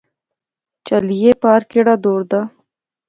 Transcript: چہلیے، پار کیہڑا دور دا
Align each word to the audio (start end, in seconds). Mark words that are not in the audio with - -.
چہلیے، 0.85 1.29
پار 1.41 1.61
کیہڑا 1.69 1.95
دور 2.03 2.21
دا 2.29 2.41